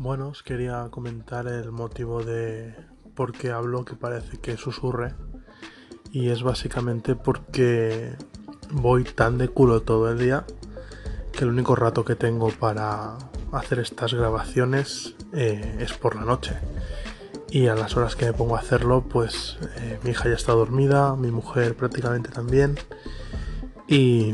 Bueno, 0.00 0.28
os 0.28 0.44
quería 0.44 0.86
comentar 0.92 1.48
el 1.48 1.72
motivo 1.72 2.22
de 2.22 2.72
por 3.16 3.32
qué 3.32 3.50
hablo 3.50 3.84
que 3.84 3.96
parece 3.96 4.38
que 4.38 4.56
susurre. 4.56 5.14
Y 6.12 6.28
es 6.28 6.44
básicamente 6.44 7.16
porque 7.16 8.14
voy 8.70 9.02
tan 9.02 9.38
de 9.38 9.48
culo 9.48 9.82
todo 9.82 10.08
el 10.08 10.18
día 10.20 10.46
que 11.32 11.42
el 11.42 11.50
único 11.50 11.74
rato 11.74 12.04
que 12.04 12.14
tengo 12.14 12.50
para 12.50 13.18
hacer 13.50 13.80
estas 13.80 14.14
grabaciones 14.14 15.16
eh, 15.32 15.78
es 15.80 15.92
por 15.94 16.14
la 16.14 16.22
noche. 16.22 16.56
Y 17.50 17.66
a 17.66 17.74
las 17.74 17.96
horas 17.96 18.14
que 18.14 18.26
me 18.26 18.32
pongo 18.34 18.54
a 18.54 18.60
hacerlo, 18.60 19.02
pues 19.02 19.58
eh, 19.78 19.98
mi 20.04 20.10
hija 20.10 20.28
ya 20.28 20.36
está 20.36 20.52
dormida, 20.52 21.16
mi 21.16 21.32
mujer 21.32 21.74
prácticamente 21.74 22.30
también. 22.30 22.78
Y, 23.88 24.32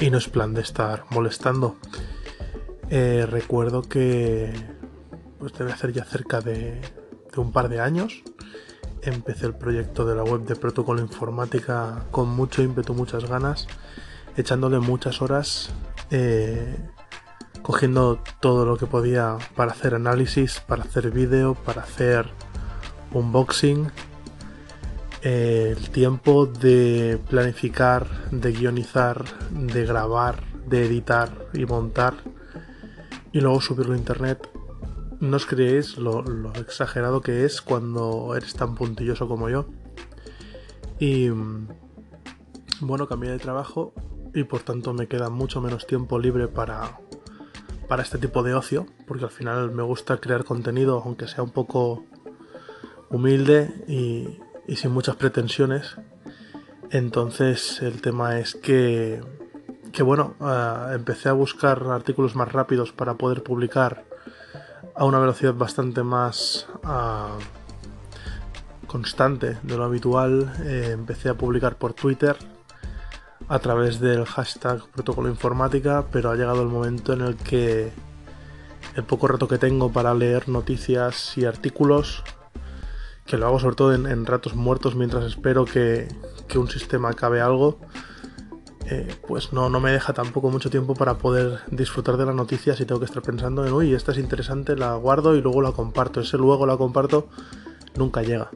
y 0.00 0.10
no 0.10 0.18
es 0.18 0.28
plan 0.28 0.52
de 0.52 0.62
estar 0.62 1.04
molestando. 1.10 1.76
Eh, 2.88 3.24
recuerdo 3.30 3.82
que 3.82 4.79
pues 5.40 5.54
debe 5.54 5.72
hacer 5.72 5.92
ya 5.92 6.04
cerca 6.04 6.40
de, 6.40 6.80
un 7.36 7.50
par 7.50 7.68
de 7.70 7.80
años. 7.80 8.22
Empecé 9.02 9.46
el 9.46 9.54
proyecto 9.54 10.04
de 10.04 10.14
la 10.14 10.22
web 10.22 10.42
de 10.42 10.54
protocolo 10.54 11.00
informática 11.00 12.04
con 12.10 12.28
mucho 12.28 12.62
ímpetu, 12.62 12.92
muchas 12.92 13.24
ganas, 13.24 13.66
echándole 14.36 14.78
muchas 14.78 15.22
horas, 15.22 15.70
eh, 16.10 16.76
cogiendo 17.62 18.22
todo 18.40 18.66
lo 18.66 18.76
que 18.76 18.86
podía 18.86 19.38
para 19.56 19.72
hacer 19.72 19.94
análisis, 19.94 20.60
para 20.60 20.84
hacer 20.84 21.10
vídeo, 21.10 21.54
para 21.54 21.82
hacer 21.82 22.26
unboxing, 23.12 23.90
eh, 25.22 25.74
el 25.76 25.90
tiempo 25.90 26.44
de 26.44 27.18
planificar, 27.30 28.06
de 28.30 28.52
guionizar, 28.52 29.24
de 29.50 29.86
grabar, 29.86 30.42
de 30.66 30.84
editar 30.84 31.30
y 31.54 31.64
montar 31.64 32.14
y 33.32 33.40
luego 33.40 33.60
subirlo 33.60 33.94
a 33.94 33.98
internet 33.98 34.59
no 35.20 35.36
os 35.36 35.46
creéis 35.46 35.98
lo, 35.98 36.24
exagerado 36.54 37.20
que 37.20 37.44
es 37.44 37.60
cuando 37.60 38.34
eres 38.34 38.54
tan 38.54 38.74
puntilloso 38.74 39.28
como 39.28 39.48
yo. 39.50 39.66
Y 40.98 41.28
mm, 41.28 41.68
bueno, 42.80 43.06
cambié 43.06 43.30
de 43.30 43.38
trabajo 43.38 43.92
y 44.34 44.44
por 44.44 44.60
tanto 44.60 44.94
me 44.94 45.08
queda 45.08 45.28
mucho 45.28 45.60
menos 45.60 45.86
tiempo 45.86 46.18
libre 46.18 46.48
para, 46.48 46.98
para 47.86 48.02
este 48.02 48.18
tipo 48.18 48.42
de 48.42 48.54
ocio, 48.54 48.86
porque 49.06 49.24
al 49.24 49.30
final 49.30 49.72
me 49.72 49.82
gusta 49.82 50.18
crear 50.18 50.44
contenido, 50.44 51.02
aunque 51.04 51.28
sea 51.28 51.44
un 51.44 51.50
poco 51.50 52.04
humilde 53.10 53.84
y, 53.88 54.38
sin 54.74 54.92
muchas 54.92 55.16
pretensiones. 55.16 55.96
Entonces 56.90 57.82
el 57.82 58.00
tema 58.00 58.38
es 58.38 58.54
que, 58.54 59.20
que 59.92 60.02
bueno, 60.02 60.34
ah, 60.40 60.92
empecé 60.94 61.28
a 61.28 61.34
buscar 61.34 61.82
artículos 61.90 62.36
más 62.36 62.50
rápidos 62.52 62.92
para 62.92 63.14
poder 63.14 63.42
publicar 63.42 64.04
a 65.00 65.04
una 65.06 65.18
velocidad 65.18 65.54
bastante 65.54 66.02
más 66.02 66.66
ah, 66.84 67.38
constante 68.86 69.56
de 69.62 69.76
lo 69.78 69.84
habitual. 69.84 70.52
Eh, 70.66 70.90
empecé 70.92 71.30
a 71.30 71.34
publicar 71.34 71.76
por 71.76 71.94
Twitter 71.94 72.36
a 73.48 73.58
través 73.60 73.98
del 73.98 74.26
hashtag 74.26 74.86
protocolo 74.90 75.30
informática, 75.30 76.04
pero 76.12 76.30
ha 76.30 76.36
llegado 76.36 76.60
el 76.60 76.68
momento 76.68 77.14
en 77.14 77.22
el 77.22 77.36
que 77.36 77.90
el 78.94 79.04
poco 79.04 79.26
rato 79.26 79.48
que 79.48 79.56
tengo 79.56 79.90
para 79.90 80.12
leer 80.12 80.50
noticias 80.50 81.32
y 81.38 81.46
artículos, 81.46 82.22
que 83.24 83.38
lo 83.38 83.46
hago 83.46 83.58
sobre 83.58 83.76
todo 83.76 83.94
en, 83.94 84.26
ratos 84.26 84.54
muertos 84.54 84.96
mientras 84.96 85.24
espero 85.24 85.64
que, 85.64 86.08
que 86.46 86.58
un 86.58 86.68
sistema 86.68 87.08
acabe 87.08 87.40
algo, 87.40 87.80
eh, 88.92 89.06
pues 89.28 89.52
no, 89.52 89.70
no 89.70 89.78
me 89.78 89.92
deja 89.92 90.12
tampoco 90.12 90.50
mucho 90.50 90.68
tiempo 90.68 90.94
para 90.94 91.16
poder 91.16 91.60
disfrutar 91.70 92.16
de 92.16 92.26
las 92.26 92.34
noticias 92.34 92.80
y 92.80 92.84
tengo 92.84 92.98
que 92.98 93.04
estar 93.04 93.22
pensando 93.22 93.64
en, 93.64 93.72
uy, 93.72 93.94
esta 93.94 94.10
es 94.10 94.18
interesante, 94.18 94.74
la 94.74 94.94
guardo 94.96 95.36
y 95.36 95.40
luego 95.40 95.62
la 95.62 95.70
comparto. 95.70 96.20
Ese 96.20 96.36
luego 96.36 96.66
la 96.66 96.76
comparto 96.76 97.28
nunca 97.94 98.22
llega. 98.22 98.50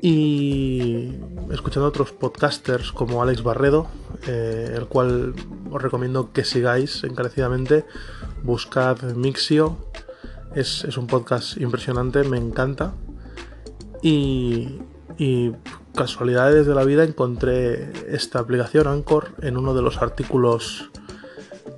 Y 0.00 1.14
escuchando 1.50 1.88
otros 1.88 2.12
podcasters 2.12 2.92
como 2.92 3.20
Alex 3.20 3.42
Barredo, 3.42 3.88
eh, 4.28 4.74
el 4.76 4.86
cual 4.86 5.34
os 5.68 5.82
recomiendo 5.82 6.32
que 6.32 6.44
sigáis 6.44 7.02
encarecidamente, 7.02 7.84
buscad 8.44 9.02
Mixio, 9.16 9.78
es, 10.54 10.84
es 10.84 10.96
un 10.96 11.08
podcast 11.08 11.56
impresionante, 11.56 12.22
me 12.22 12.38
encanta. 12.38 12.94
Y 14.00 14.78
casualidades 15.94 16.66
de 16.66 16.74
la 16.74 16.84
vida 16.84 17.04
encontré 17.04 17.92
esta 18.08 18.38
aplicación 18.38 18.86
Anchor 18.86 19.32
en 19.42 19.56
uno 19.56 19.74
de 19.74 19.82
los 19.82 20.00
artículos 20.02 20.90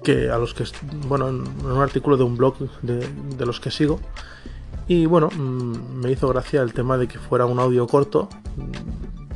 que 0.03 0.31
a 0.31 0.39
los 0.39 0.55
que 0.55 0.65
bueno 1.07 1.29
en 1.29 1.47
un 1.65 1.83
artículo 1.83 2.17
de 2.17 2.25
un 2.25 2.37
blog 2.37 2.57
de, 2.83 3.47
los 3.47 3.61
que 3.61 3.71
sigo. 3.71 4.01
Y 4.89 5.07
bueno 5.07 5.29
mm, 5.31 6.01
me 6.03 6.11
hizo 6.11 6.29
gracia 6.29 6.63
el 6.63 6.73
tema 6.73 6.99
de 6.99 7.09
que 7.09 7.19
fuera 7.19 7.47
un 7.47 7.61
audio 7.61 7.87
corto 7.87 8.29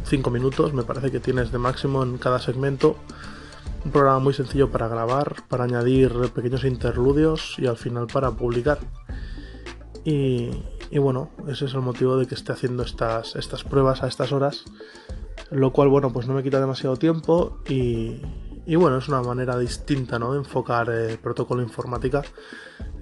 5 0.05 0.31
minutos 0.31 0.73
me 0.73 0.83
parece 0.83 1.11
que 1.11 1.21
tienes 1.21 1.51
de 1.51 1.59
máximo 1.59 2.03
en 2.03 2.19
cada 2.19 2.39
segmento. 2.39 2.97
Un 3.85 3.91
programa 3.91 4.19
muy 4.19 4.35
sencillo 4.35 4.71
para 4.71 4.89
grabar 4.89 5.35
para 5.49 5.65
añadir 5.65 6.13
pequeños 6.35 6.65
interludios 6.65 7.57
y 7.59 7.67
al 7.67 7.77
final 7.77 8.07
para 8.07 8.31
publicar. 8.31 8.79
Y, 10.05 10.51
y 10.95 10.99
bueno, 10.99 11.29
ese 11.49 11.65
es 11.65 11.75
el 11.75 11.81
motivo 11.81 12.17
de 12.17 12.27
que 12.27 12.37
esté 12.37 12.53
haciendo 12.53 12.85
estas, 12.85 13.35
estas 13.35 13.65
pruebas 13.65 14.05
a 14.05 14.07
estas 14.07 14.31
horas, 14.31 14.63
lo 15.51 15.73
cual, 15.73 15.89
bueno, 15.89 16.13
pues 16.13 16.29
no 16.29 16.35
me 16.35 16.43
quita 16.45 16.61
demasiado 16.61 16.97
tiempo 16.97 17.59
y, 17.69 18.23
bueno, 18.77 18.99
es 18.99 19.09
una 19.09 19.21
manera 19.21 19.59
distinta 19.59 20.21
¿no? 20.21 20.33
de 20.33 20.39
enfocar 20.39 20.89
eh, 20.93 21.19
protocolo 21.21 21.63
informática. 21.63 22.23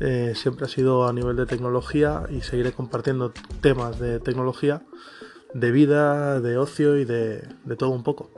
Eh, 0.01 0.33
siempre 0.35 0.65
ha 0.65 0.69
sido 0.71 1.07
a 1.07 1.13
nivel 1.13 1.37
de 1.37 1.45
tecnología 1.45 2.23
y 2.31 2.41
seguiré 2.41 2.73
compartiendo 2.73 3.35
temas 3.61 3.99
de 3.99 4.21
tecnología, 4.21 4.87
de 5.53 5.71
vida, 5.71 6.41
de 6.41 6.57
ocio 6.57 6.97
y 6.97 7.05
de, 7.05 7.47
todo 7.77 7.91
un 7.91 8.05
poco. 8.05 8.31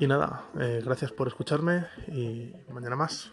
Y 0.00 0.06
nada, 0.06 0.46
eh, 0.58 0.80
gracias 0.82 1.12
por 1.12 1.28
escucharme 1.28 1.84
y 2.08 2.54
mañana 2.72 2.96
más. 2.96 3.30